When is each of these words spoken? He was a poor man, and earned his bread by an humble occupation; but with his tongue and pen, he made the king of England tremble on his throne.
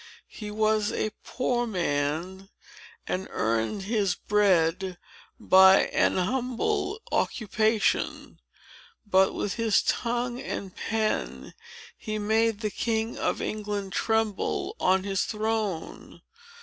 He 0.33 0.49
was 0.49 0.91
a 0.91 1.11
poor 1.23 1.67
man, 1.67 2.49
and 3.05 3.27
earned 3.29 3.83
his 3.83 4.15
bread 4.15 4.97
by 5.39 5.89
an 5.89 6.17
humble 6.17 6.97
occupation; 7.11 8.39
but 9.05 9.35
with 9.35 9.57
his 9.61 9.83
tongue 9.83 10.41
and 10.41 10.75
pen, 10.75 11.53
he 11.95 12.17
made 12.17 12.61
the 12.61 12.71
king 12.71 13.15
of 13.19 13.43
England 13.43 13.93
tremble 13.93 14.75
on 14.79 15.03
his 15.03 15.25
throne. 15.25 16.23